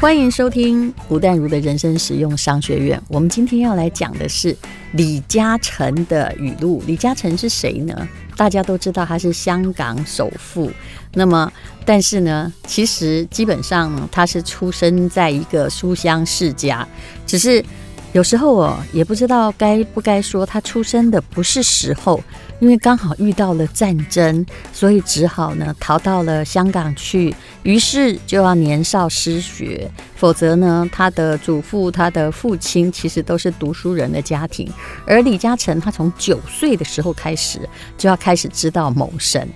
[0.00, 3.00] 欢迎收听吴淡如的人生实用商学院。
[3.08, 4.54] 我们今天要来讲的是
[4.92, 6.82] 李嘉诚的语录。
[6.86, 8.08] 李嘉诚是谁呢？
[8.36, 10.70] 大家都知道他是香港首富。
[11.14, 11.50] 那么，
[11.86, 16.86] 但是呢，其实基本上他是出生在一个书香世家，
[17.26, 17.64] 只是。
[18.12, 22.22] 有时候哦也不知道该不该说他出生的不是时候，
[22.60, 34.72] 因为刚好遇到了战争，所以只好呢逃到了香港去，于是就要年少失学，否则呢他的祖父、他的父亲其实都是读书人的家庭，
[35.06, 37.60] 而李嘉诚他从九岁的时候开始
[37.98, 39.46] 就要开始知道谋生。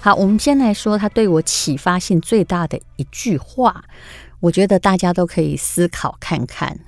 [0.00, 3.84] 好，我们先来说他对我启发性最大的一句话，
[4.40, 6.78] 我觉得大家都可以思考看看。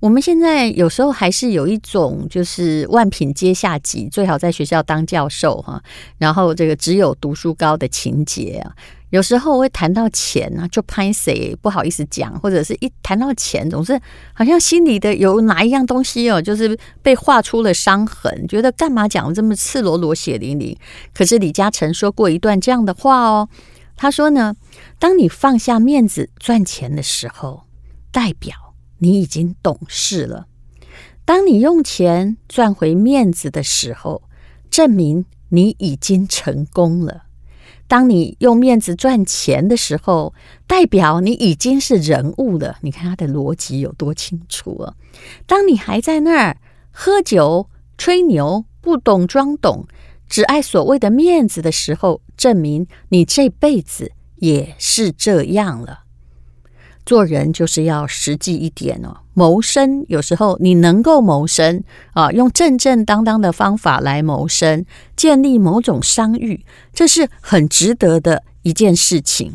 [0.00, 5.82] 我们现在有时候还是有一种，就是万品皆下级，最好在学校当教授哈，
[6.18, 8.74] 然后这个只有读书高的情节啊。
[9.10, 13.98] 有时候会谈到钱啊，就拍谁不好意思讲，或者是一谈到钱，总是
[14.32, 20.76] 好像心里的有哪一样东西哦，就是被划出了伤痕，觉得干嘛讲这么赤裸裸、血淋淋。
[21.14, 23.48] 可是李嘉诚说过一段这样的话哦，
[23.96, 24.56] 他说呢，
[24.98, 27.62] 当你放下面子赚钱的时候，
[28.10, 28.63] 代表。
[29.04, 30.46] 你已经懂事了。
[31.26, 34.22] 当你用钱赚回面子的时候，
[34.70, 37.24] 证明你已经成功了。
[37.86, 40.32] 当你用面子赚钱的时候，
[40.66, 42.78] 代表你已经是人物了。
[42.80, 44.94] 你看他的逻辑有多清楚啊！
[45.46, 46.56] 当你还在那儿
[46.90, 49.86] 喝酒吹牛，不懂装懂，
[50.26, 56.03] 只爱所谓的面子的时候，证明你这辈子也是这样了。
[57.04, 59.16] 做人就是要实际一点哦。
[59.34, 64.84] 谋生有时候你能够谋生啊，用正正当当的方法来谋生，
[65.16, 69.52] 建立某种商誉，这是很值得的一件事情。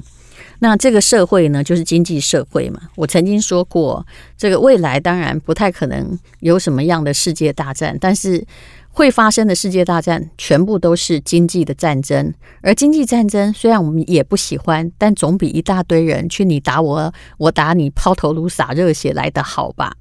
[0.59, 2.81] 那这个社会呢，就是经济社会嘛。
[2.95, 4.05] 我曾经说过，
[4.37, 8.45] 这个未来当然不太可能有什么样的世界大战，但是。
[8.91, 19.95] 会发生的世界大战全部都是经济的战争，而经济战争虽然我们也不喜欢，但总比一大堆人去你打我，我打你，抛头颅洒热血来的好吧？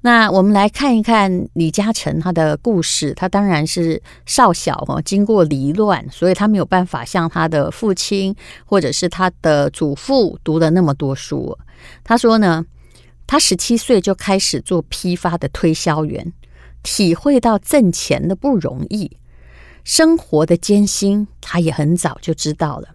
[0.00, 3.12] 那我们来看一看李嘉诚他的故事。
[3.14, 8.34] 他当然是少小哦，经过离乱，所以他没有办法像他的父亲
[8.64, 11.58] 或者是他的祖父读了那么多书。
[12.04, 12.64] 他说呢，
[13.26, 16.32] 他十七岁就开始做批发的推销员。
[16.82, 19.16] 体会到挣钱的不容易，
[19.84, 22.88] 生活的艰辛，他也很早就知道了。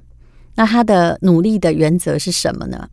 [0.56, 2.90] 那他的努力的原则是什么呢？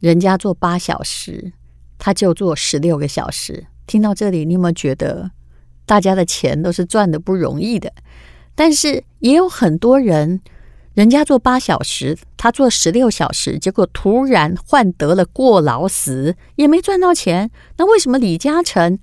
[0.00, 1.52] 人家做八小时，
[1.98, 3.66] 他就做十六个小时。
[3.86, 5.30] 听到这里，你有没有觉得
[5.86, 7.92] 大家的钱都是赚的不容易的？
[8.54, 10.40] 但是也有很多人，
[10.94, 17.50] 人家做八小时，他做十六小时，结果突然患得了过劳死，也没赚到钱。
[17.76, 18.98] 那为什么李嘉诚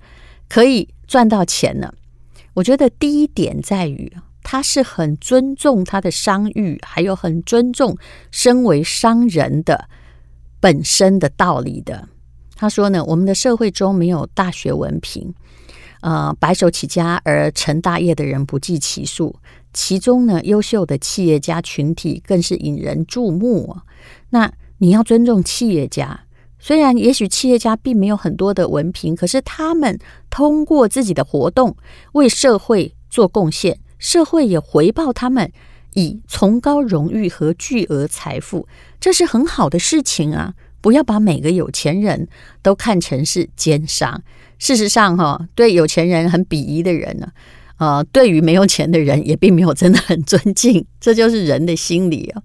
[0.52, 1.90] 可以赚到钱呢？
[2.52, 7.96] 我觉得第一点在于，他是很尊重他的商誉，还有很尊重
[8.30, 9.88] 身为商人的
[10.60, 12.06] 本身的道理的。
[12.54, 15.32] 他说呢，我们的社会中没有大学文凭，
[16.02, 19.34] 呃，白手起家而成大业的人不计其数，
[19.72, 23.74] 其中呢，优秀的企业家群体更是引人注目。
[24.28, 26.24] 那你要尊重企业家。
[26.64, 29.98] 虽然也许企业家并没有很多的文凭，可是他们
[30.30, 31.76] 通过自己的活动
[32.12, 35.50] 为社会做贡献，社会也回报他们
[35.94, 38.68] 以崇高荣誉和巨额财富，
[39.00, 40.54] 这是很好的事情啊！
[40.80, 42.28] 不要把每个有钱人
[42.62, 44.22] 都看成是奸商。
[44.60, 47.32] 事实上，哈，对有钱人很鄙夷的人呢，
[47.78, 52.42] 呃，对于没有钱的人也并没有真的很尊敬，这就是人的心理啊。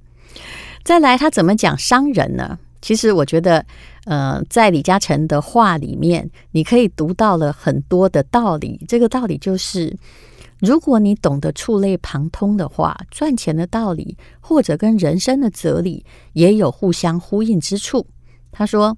[0.84, 2.58] 再来，他怎么讲商人呢？
[2.80, 3.66] 其实我觉得，
[4.08, 8.82] 呃，在李嘉诚的话里面，你可以读到了很多的道理。
[8.88, 9.98] 这个道理就是，
[10.62, 18.08] 如果你懂得触类旁通的话，赚钱的道理或者跟人生的哲理也有互相呼应之处。
[18.50, 18.98] 他说，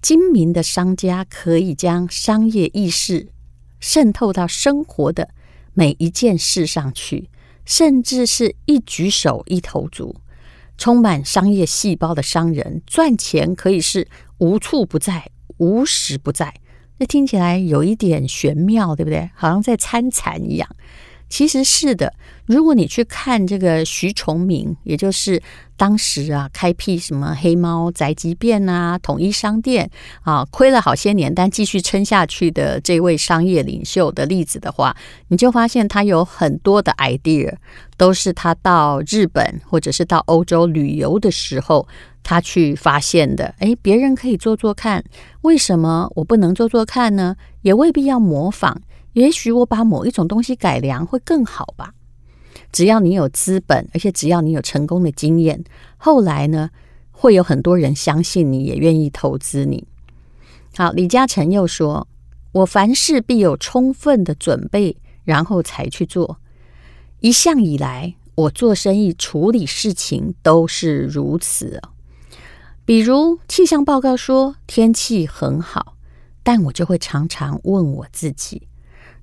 [0.00, 3.26] 精明的商家可以将商业意识
[3.80, 5.30] 渗透到生活的
[5.72, 7.28] 每一件事上去，
[7.64, 10.14] 甚至是一举手一投足。
[10.76, 16.54] 充满商业细胞的商人赚钱可以是无处不在、无时不在。
[16.98, 19.30] 那听起来有一点玄妙，对不对？
[19.34, 20.68] 好像在参禅一样。
[21.34, 22.14] 其实是的。
[22.46, 25.42] 如果你去看这个徐崇明，也就是
[25.76, 29.90] 当时啊开辟什么黑猫宅急便啊、统一商店
[30.22, 34.94] 啊，亏了好些年但继续撑下去的这位商业领袖的例子的话，
[35.26, 37.52] 你就发现他有很多的 idea
[37.96, 41.88] 都是他到日本或者是到欧洲旅游的时候
[42.22, 43.52] 他去发现的。
[43.58, 45.02] 诶，别人可以做做看，
[45.40, 47.34] 为什么我不能做做看呢？
[47.62, 48.80] 也未必要模仿，
[49.14, 51.94] 也许我把某一种东西改良会更好吧。
[52.70, 55.64] 只要你有资本，而且只要你有成功的经验，
[55.96, 56.70] 后来呢，
[57.12, 59.86] 会有很多人相信你，也愿意投资你。
[60.76, 62.08] 好，李嘉诚又说
[62.50, 66.38] ：“我凡事必有充分的准备，然后才去做。
[67.20, 71.80] 一向以来，我做生意处理事情都是如此。
[72.84, 75.96] 比如气象报告说天气很好，
[76.42, 78.66] 但我就会常常问我自己。”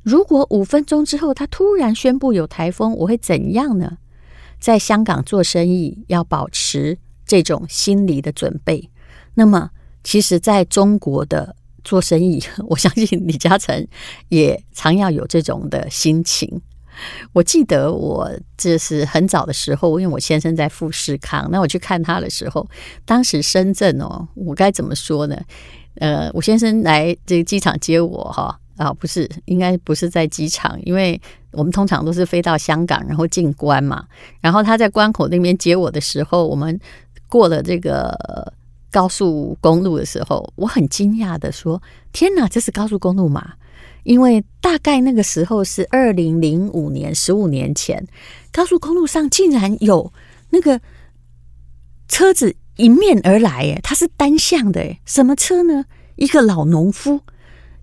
[0.03, 3.97] 如果五分钟之后他突然宣布有台风，我会怎样呢？
[4.59, 8.89] 在香港做生意要保持这种心理的准备。
[9.33, 9.71] 那么，
[10.03, 13.87] 其实在中国的做生意，我相信李嘉诚
[14.29, 16.61] 也常要有这种的心情。
[17.33, 22.69] 我记得我这是很早的时候，因为我先生在富士康，那我去看他的时候，
[23.05, 25.35] 当时深圳哦，我该怎么说呢？
[25.95, 28.59] 呃，我先生来这个机场接我哈。
[28.77, 31.19] 啊，不是，应该不是在机场，因为
[31.51, 34.05] 我们通常都是飞到香港，然后进关嘛。
[34.39, 36.79] 然后他在关口那边接我的时候，我们
[37.27, 38.51] 过了这个
[38.89, 41.81] 高速公路的时候，我很惊讶的说
[42.11, 43.53] ：“天哪，这是高速公路吗？”
[44.03, 48.07] 因为大概那个时候是二零零五年，十五年前，
[48.51, 50.11] 高速公路上竟然有
[50.49, 50.81] 那个
[52.07, 55.85] 车子迎面而来，诶，它是单向的，诶，什么车呢？
[56.15, 57.21] 一个老农夫。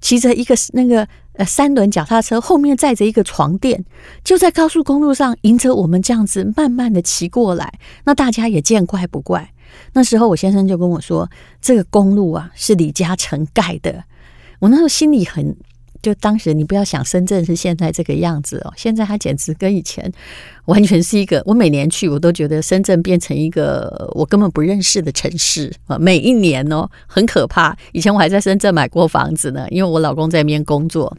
[0.00, 3.84] 骑着一个那个呃三轮脚踏车，后面载着一个床垫，
[4.24, 7.78] 就在高速公路上迎着我们这样子慢慢的骑过来。
[8.04, 9.52] 那大家也见怪不怪。
[9.92, 11.30] 那时候我先生就跟我说
[11.60, 14.04] ：“这个公路啊是李嘉诚盖的。”
[14.60, 15.56] 我那时候心里很。
[16.02, 20.10] 就当时你不要想深圳是现在这个样子哦，现在它简直跟以前
[20.66, 21.42] 完全是一个。
[21.44, 25.98] 我每年去，我都觉得深圳变成一个我根本不认识的城市啊！
[25.98, 27.76] 每一年哦，很可怕。
[27.92, 31.16] 以前我还在深圳买过房子呢，因为我老公在那边工作。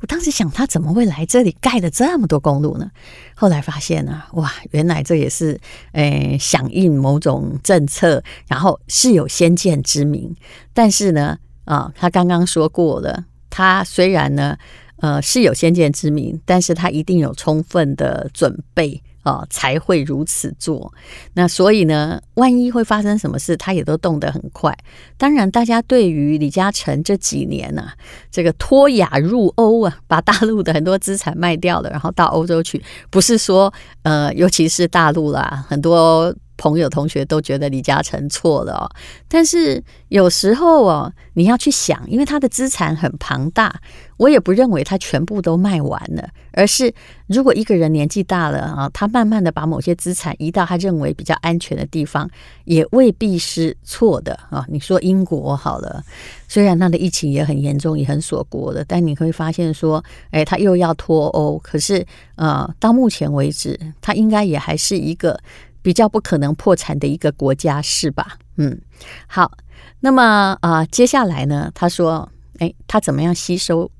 [0.00, 2.90] 我当时想，他怎么会来这里盖了这么多公路呢？
[3.34, 5.58] 后来发现呢，哇，原来这也是
[5.92, 10.34] 诶响应某种政策，然后是有先见之明。
[10.74, 13.24] 但是呢，啊，他刚刚说过了。
[13.54, 14.56] 他虽然呢，
[14.96, 20.90] 呃，是有先见之明，但是他一定有充分的准备啊、才会如此做。
[21.34, 24.76] 那所以呢，万一会发生什么事，他也都动得很快。
[25.18, 27.94] 当然，大家对于李嘉诚这几年呢、啊，
[28.30, 33.72] 这个脱亚入欧啊，把大陆的很多资产卖掉了，然后到欧洲去，不是说
[34.02, 36.34] 呃，尤其是大陆啦，很多。
[36.62, 38.88] 朋友、同学都觉得李嘉诚错了，
[39.26, 43.80] 但是有时候哦，你要去想，因为他的资产很庞大，
[44.16, 46.94] 我也不认为他全部都卖完了，而是
[47.26, 52.30] 如果一个人年纪大了啊，他慢慢的把某些资产移到他认为比较安全的地方，
[52.62, 54.64] 也未必是错的啊。
[54.68, 56.00] 你说英国好了，
[56.46, 62.06] 虽然他的疫情也很严重，也很锁国的，但你会发现说，哎，他又要脱欧，可是
[62.36, 65.40] 呃，到目前为止，他应该也还是一个。
[65.82, 68.38] 比较不可能破产的一个国家是吧？
[68.56, 68.80] 嗯，
[69.26, 69.58] 好，
[70.00, 71.70] 那么啊、接下来呢？
[71.74, 73.90] 他说，诶，他怎么样吸收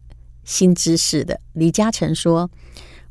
[0.44, 1.40] 新知识的？
[1.52, 2.50] 李嘉诚说：“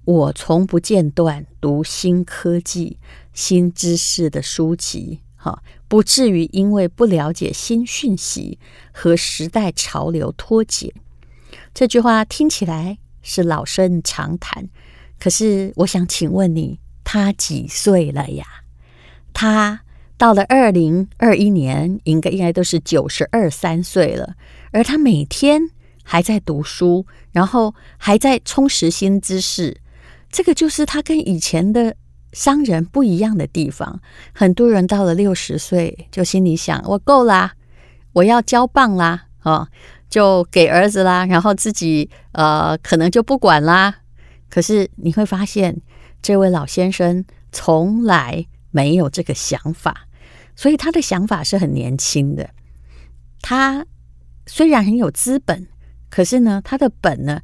[0.06, 2.98] 我从不间断读新科技、
[3.34, 8.60] 新知识的书籍，哈，不至于因为不了解新讯息
[8.92, 10.94] 和时代潮流脱节。”
[11.74, 14.70] 这句话听起来是老生常谈，
[15.20, 18.46] 可是我想请问你，他几岁了呀？
[19.34, 19.82] 他
[20.18, 24.36] 到了二零二一年，应该应该都是九十二三岁了，
[24.72, 25.70] 而他每天
[26.04, 29.78] 还在读书，然后还在充实新知识。
[30.30, 31.96] 这个就是他跟以前的
[32.34, 34.00] 商人不一样的地方。
[34.32, 37.54] 很多人到了六十岁，就心里想：我够啦，
[38.14, 39.68] 我要交棒啦，哦，
[40.10, 43.96] 就给儿子啦，然后自己呃可能就不管啦。
[44.50, 45.82] 可是你会发现，
[46.22, 48.46] 这位老先生从来。
[48.72, 50.08] 没有这个想法，
[50.56, 52.50] 所以他的想法是很年轻的。
[53.42, 53.86] 他
[54.48, 55.68] 虽然很有资本，
[56.10, 57.42] 可是呢，他的本呢，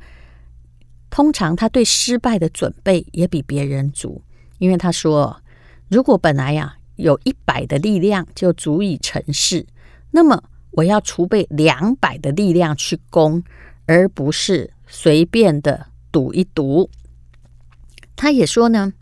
[1.10, 4.24] 通常他对失败的准备也比别人足。
[4.57, 5.41] 因为他说，
[5.89, 9.67] 如果本来呀有一百的力量就足以成事，
[10.12, 13.43] 那么我要储备两百的力量去攻，
[13.86, 16.89] 而不是随便的赌一赌。
[18.15, 18.93] 他也说呢，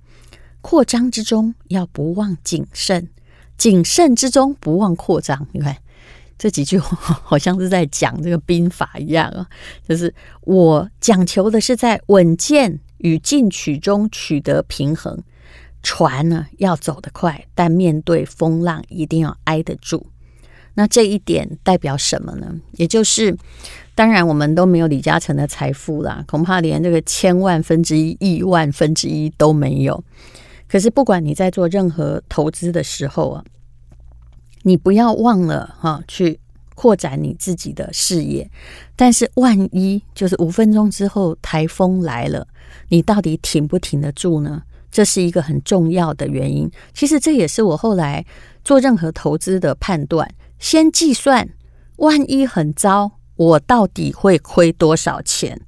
[0.66, 3.08] 扩张之中要不忘谨慎，
[3.56, 5.48] 谨慎之中不忘扩张。
[5.52, 5.78] 你看
[6.40, 9.46] 这几句话好像是在讲这个兵法一样啊，
[9.88, 15.22] 就是我讲求的是在稳健与进取中取得平衡。
[15.84, 20.08] 船呢要走得快，但面对风浪一定要挨得住。
[20.74, 22.52] 那这一点代表什么呢？
[22.72, 23.38] 也就是，
[23.94, 30.04] 当然我们都没有李嘉诚的财富啦，恐怕连这个千万分之一、亿万分之一都没有。
[30.68, 33.44] 可是不管你在做任何投资的时候啊，
[34.64, 36.40] 你不要忘了哈，去
[36.74, 38.50] 扩展你自己的事业。
[38.96, 42.48] 但是万一就是五分钟之后台风来了，
[42.90, 44.64] 你到底挺不挺得住呢？
[44.92, 46.72] 这是一个很重要的原因。
[46.94, 48.26] 其实这也是我后来
[48.64, 51.50] 做任何投资的判断：先计算，
[51.98, 55.62] 万一很糟，我到底会亏多少钱？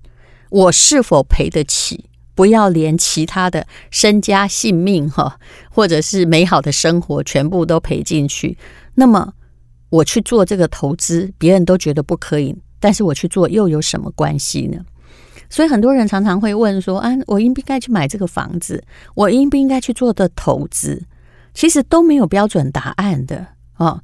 [0.50, 2.06] 我是否赔得起？
[2.38, 5.40] 不要连其他的身家性命哈，
[5.72, 8.56] 或者是美好的生活全部都赔进去。
[8.94, 9.34] 那么
[9.90, 14.78] 我去做这个投资，别人都觉得不可以，但是我去做又有什么关系呢？
[15.50, 18.84] 所以很多人常常会问说：“啊，我应不应该去买这个房子？
[19.16, 21.02] 我应不应该去做的投资？”
[21.56, 24.00] 其实都没有标准答案的啊。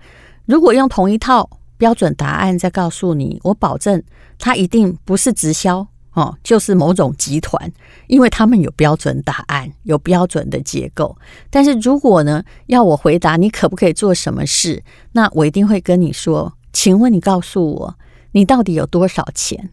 [0.48, 1.48] 如果用同一套
[1.78, 4.02] 标准答案再告诉你，我保证
[4.40, 7.72] 它一定不是直销哦，就是某种集团，
[8.08, 11.18] 因为他们有标准答案，有标准的结构。
[11.50, 17.96] 但是如果呢，要我回答你可不可以做什么事，那我一定会跟你说：“请问你告诉我，
[18.34, 19.72] 你到底有多少钱？”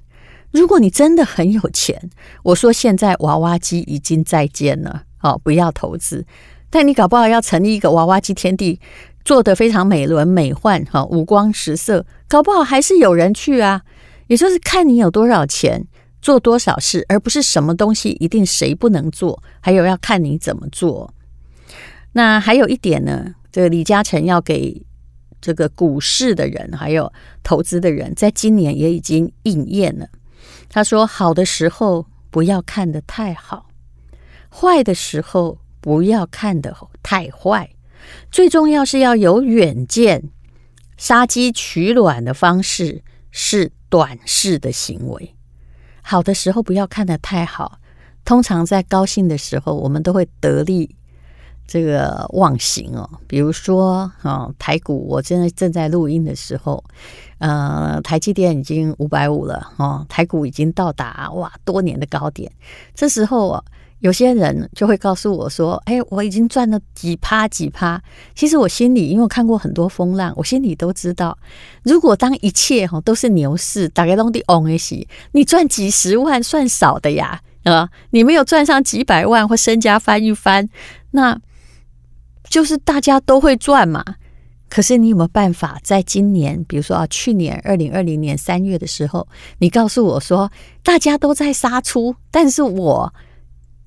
[0.50, 2.10] 如果你真的很有钱，
[2.42, 6.26] 我说现在娃娃机已经再见了，哦，不要投资。
[6.70, 8.80] 但你搞不好要成立一个娃娃机天地，
[9.24, 13.82] 做得非常美轮美奂，哈，五光十色，搞不好还是有人去啊。
[14.26, 15.86] 也就是看你有多少钱，
[16.20, 21.12] 做多少事，而不是什么东西一定谁不能做，还有要看你怎么做。
[22.12, 24.82] 那还有一点呢，这个李嘉诚要给
[25.40, 27.12] 这个股市的人，还有
[27.42, 30.08] 投资的人，在今年也已经应验了。
[30.68, 33.68] 他说：“好的时候不要看得太好，
[34.50, 37.70] 坏的时候不要看得太坏。
[38.30, 40.30] 最重要是要有远见，
[40.96, 45.34] 杀鸡取卵的方式是短视的行为。
[46.10, 47.78] 好的时候不要看得太好，
[48.24, 50.96] 通常在高兴的时候，我们都会得力。”
[51.72, 56.82] 这个忘形哦，比如说啊，台股，我现在正在录音的时候，
[57.38, 62.50] 呃，台积电已经五百五了哦，台股已经到达哇多年的高点。
[62.92, 63.62] 这时候啊，
[64.00, 68.02] 有些人就会告诉我说：“哎，我已经赚了几趴几趴。”
[68.34, 71.38] 其实我心里，因为我看过很多风浪，我心里都知道，
[71.82, 80.68] 如果当一切哈都是牛市，大概都的 on 一些，你赚几十万算少的呀啊，你没有赚上几百万或身家翻一番，
[81.12, 81.40] 那。
[82.48, 84.04] 就是大家都会赚嘛，
[84.68, 89.28] 可是你有没有办法在今年，比如说啊，去年二零二零年三月的时候，
[89.58, 90.50] 你告诉我说
[90.82, 93.14] 大家都在杀出，但是我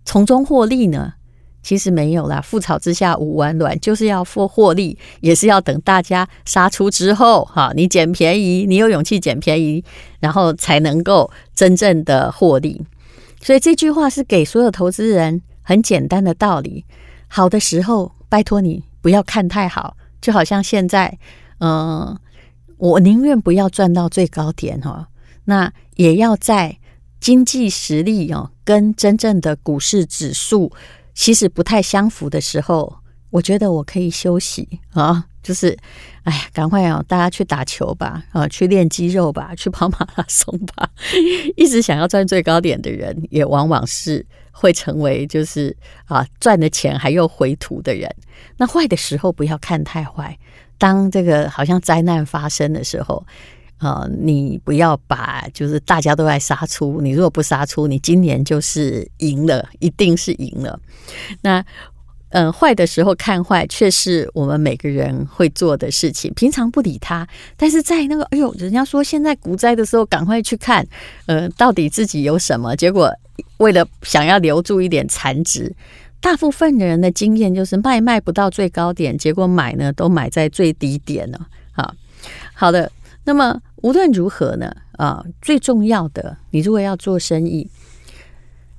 [0.06, 1.14] 从中获利呢？
[1.62, 9.84] 其实没有啦，覆巢之下无完卵，就是要获获利，也是要等大家杀出之后，哈，你捡便宜，你有勇气捡便宜，
[10.20, 12.86] 然后才能够真正的获利。
[13.42, 16.86] 所以这句话是给所有投资人很简单的道理，
[17.28, 18.12] 好的时候。
[18.34, 21.20] 拜托你不要看太好，就好像现在，
[21.60, 22.18] 嗯、
[22.78, 25.08] 我宁愿不要赚到最高点哈，
[25.46, 26.80] 那也要在
[27.20, 30.72] 经济实力哦跟真正的股市指数
[31.14, 32.98] 其实不太相符的时候，
[33.30, 35.78] 我觉得我可以休息啊，就是，
[36.24, 40.90] 哎呀，赶快啊，大家去打球吧，啊，去练肌肉吧， 去跑马拉松吧，
[41.58, 44.26] 一直想要赚最高点的人，也往往是。
[44.56, 48.08] 会成为就是啊赚的钱还又回吐的人。
[48.58, 50.38] 那坏的时候不要看太坏。
[50.78, 53.26] 当这个好像灾难发生的时候，
[53.84, 60.80] 呃，你不要把就是大家都在杀出，你如果不杀出，你今年就是赢了，一定是赢了。
[61.42, 61.64] 那
[62.30, 66.34] 嗯、坏的时候看坏，却是我们每个人会做的事情。
[66.34, 70.88] 平常不理他，但是在那个哎呦，人家说现在股灾的时候，赶快去看，
[71.28, 72.76] 呃，到底自己有什么？
[72.76, 73.14] 结果。
[73.58, 75.74] 为了想要留住一点残值，
[76.20, 81.48] 大部分的人的经验就是卖卖不到最高点，结果买呢都买在最低点了。
[81.72, 81.96] 好，
[82.54, 82.92] 好的。
[83.26, 87.70] 那么无论如何呢，啊，最重要的，你如果要做生意，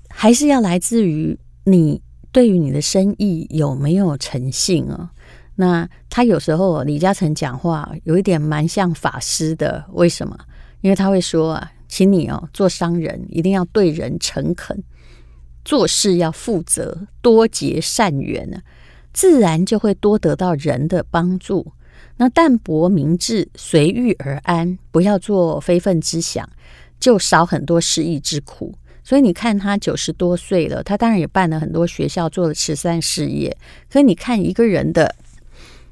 [0.09, 5.11] 还是要来自于你对于你的生意有没有诚信啊？
[5.57, 10.37] 那他有时候李嘉诚讲话有一点蛮像法师的，为什么？
[10.81, 11.71] 因为他会说啊。
[11.87, 14.83] 请你哦，做商人一定要对人诚恳，
[15.65, 18.59] 做事要负责，多结善缘呢，
[19.13, 21.73] 自然就会多得到人的帮助。
[22.17, 26.49] 那淡泊明志，随遇而安，不要做非分之想，
[27.01, 28.75] 就少很多失意之苦。
[29.03, 33.55] 所以你看他九十多岁了，他当然也办了很多学校，做了慈善事业。
[33.91, 35.15] 可你看一个人的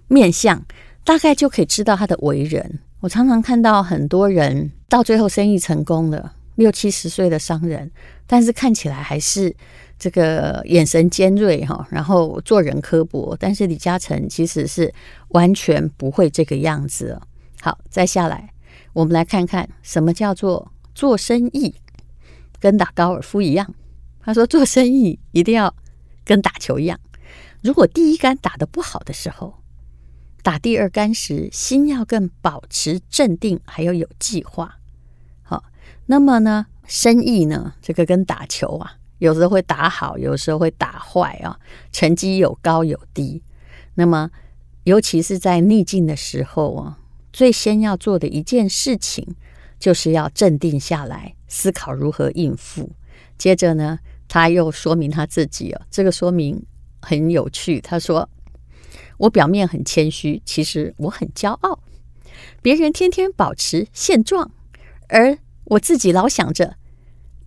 [0.08, 0.64] 面相，
[1.04, 2.78] 大概就可以知道他的为人。
[3.00, 7.90] 我常常看到很多人到最后生意成功了，六七十岁的商人，
[8.26, 9.54] 但是看起来还是
[10.02, 13.36] 这个眼神尖锐哈，然后做人刻薄。
[13.38, 14.92] 但是李嘉诚其实是
[15.28, 17.20] 完全不会这个样子。
[17.60, 18.52] 好，再下来，
[18.94, 21.72] 我们来看看什么叫做做生意
[22.58, 23.72] 跟打高尔夫一样。
[24.20, 25.72] 他说做生意一定要
[26.24, 26.98] 跟打球一样，
[27.60, 29.54] 如果第一杆打得不好的时候。
[30.44, 34.78] 打第二杆时，心要更保持镇定，还要有计划。
[35.44, 35.62] 好，
[36.06, 41.56] 那么呢，生意呢，这个跟打球啊，有时候会打好，有时候会打坏啊，
[41.92, 43.40] 成绩有高有低。
[43.94, 44.28] 那么，
[44.82, 46.98] 尤其是在逆境的时候啊，
[47.32, 49.24] 最先要做的一件事情，
[49.78, 52.90] 就是要镇定下来，思考如何应付。
[53.38, 56.60] 接着呢，他又说明他自己啊，这个说明
[57.00, 57.80] 很有趣。
[57.80, 58.28] 他说。
[59.18, 61.78] 我表面很谦虚，其实我很骄傲。
[62.60, 64.50] 别人天天保持现状，
[65.06, 66.74] 而我自己老想着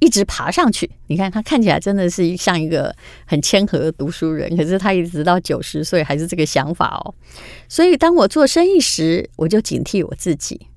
[0.05, 0.89] 一直爬上去。
[1.07, 2.95] 你看他看起来真的是像一个
[3.25, 7.13] 很谦和的读书人，可是他一直到九十岁还是这个想法哦。
[7.67, 10.67] 所以当我做生意时，我就警惕我自己。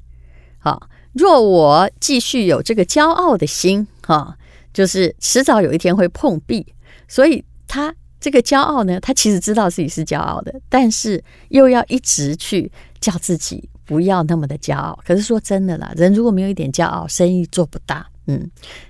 [0.58, 4.36] 好，若我继续有这个骄傲的心，哈，
[4.72, 6.66] 就是迟早有一天会碰壁。
[7.06, 7.94] 所以他。
[8.20, 12.68] 这个骄傲呢，他其实知道自己是骄傲的，但是又要一直去
[12.98, 14.98] 叫自己不要那么的骄傲。
[15.06, 18.04] 可是说真的啦，人如果没有一点骄傲，生意做不大。
[18.28, 18.48] 嗯，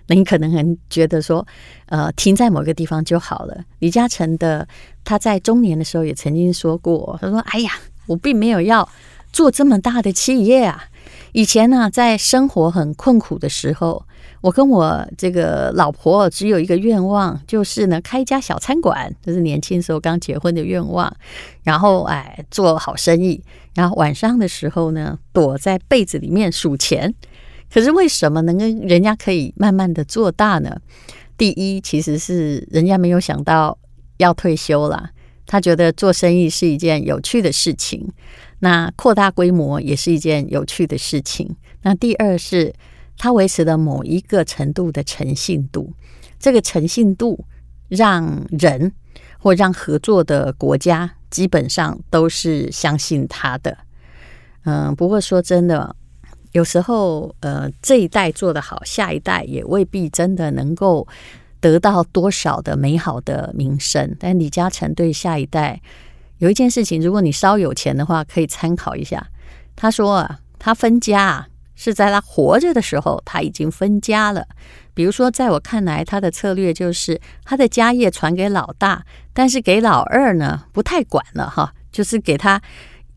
[0.09, 1.47] 那你可能很觉得说，
[1.87, 3.65] 呃，停在某个地方就好了。
[3.79, 4.69] 李嘉诚的
[5.05, 7.73] 他在中年的时候也曾经说过，他说：“哎呀，
[8.07, 8.87] 我并没有要
[9.33, 10.85] 做这么大的企业啊。
[11.33, 14.05] 以前呢，在生活很困苦的时候。”
[14.41, 21.13] 我跟我这个老婆只有一个愿望，就是呢，开一家小餐馆，这是年轻时候刚结婚的愿望。
[21.65, 23.43] 然后哎，做好生意，
[23.75, 27.13] 然后晚上的时候呢，躲在被子里面数钱。
[27.73, 30.81] 可是为什么能跟人家可以慢慢的做大呢？
[31.37, 33.79] 第一，其实是人家没有想到
[34.17, 35.11] 要退休了，
[35.47, 38.09] 他觉得做生意是一件有趣的事情，
[38.61, 41.57] 那扩大规模也是一件有趣的事情。
[41.83, 42.75] 那第二是。
[43.21, 45.93] 他维持了某一个程度的诚信度，
[46.39, 47.45] 这个诚信度
[47.89, 48.93] 让人
[49.41, 53.77] 或让合作的国家基本上都是相信他的。
[54.63, 55.97] 嗯，不过说真的，
[56.53, 61.07] 有时候呃这一代做得好，下一代也未必真的能够
[61.61, 64.17] 得到多少的美好的名声。
[64.19, 65.81] 但李嘉诚对下一代
[66.39, 69.29] 有一件事情，如果你稍有钱的话，可以参考一下。
[69.77, 71.47] 他说啊，他分家。
[71.81, 74.45] 是在他活着的时候，他已经分家了。
[74.95, 82.61] 比如说，在我看来，他的策略就是他的家业传给老大，但是给老二呢不太管了哈，就是给他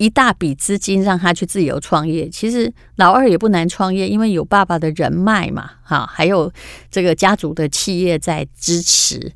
[0.02, 2.28] 一大笔资金让他去自由创业。
[2.28, 6.52] 其实老二也不难创业，因为有爸爸的人脉嘛，哈，还有
[6.90, 9.32] 这个家族的企业在支持，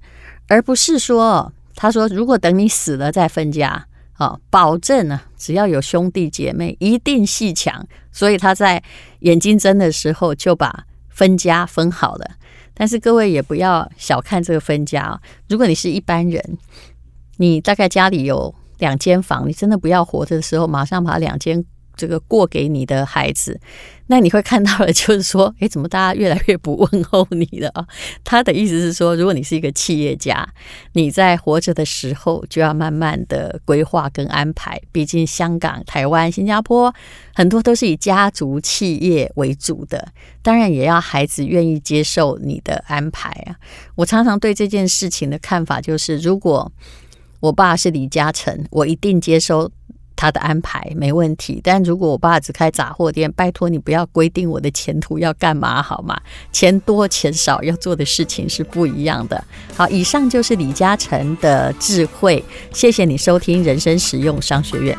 [0.47, 3.85] 而不是说他说如果等你死了再分家。
[4.17, 7.85] 啊，保证呢，只要有兄弟姐妹，一定鬩墙。
[8.13, 8.81] 所以他在
[9.19, 12.25] 眼睛睁的时候就把分家分好了。
[12.73, 15.19] 但是各位也不要小看这个分家。
[15.49, 16.57] 如果你是一般人，
[17.35, 21.63] 你大概家里有两间房，你真的不要活着的时候，马上把两间。
[21.97, 23.57] 这个过给你的孩子，
[24.07, 27.87] 那你会看到的，就是说，诶，怎么大家越来越不问候你了啊？
[28.21, 30.45] 他的意思是说，如果你是一个企业家，
[30.91, 34.77] 你在活着的时候就要慢慢的规划跟安排。
[34.91, 36.93] 毕竟香港、台湾、新加坡
[37.33, 40.09] 很多都是以家族企业为主的，
[40.41, 43.55] 当然也要孩子愿意接受你的安排啊。
[43.95, 46.69] 我常常对这件事情的看法就是，如果
[47.45, 49.69] 我爸是李嘉诚，我一定接收。
[50.17, 56.17] 他的安排没问题，但如果我爸只开杂货店，拜托你不要规定我的前途要干嘛好吗？
[56.53, 59.43] 钱多钱少要做的事情是不一样的。
[59.75, 64.97] 好，以上就是李嘉诚的智慧，谢谢你收听人生实用商学院。